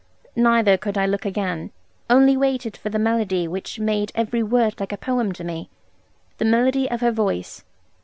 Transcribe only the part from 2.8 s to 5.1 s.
the melody which made every word like a